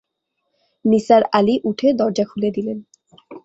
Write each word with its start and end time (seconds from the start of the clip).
নিসার 0.85 1.23
আলি 1.31 1.55
উঠে 1.63 1.87
দরজা 1.93 2.25
খুলে 2.25 2.49
দিলেন। 2.51 2.77